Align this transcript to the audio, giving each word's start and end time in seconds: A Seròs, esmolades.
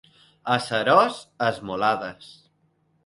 A 0.53 0.55
Seròs, 0.67 1.19
esmolades. 1.49 2.33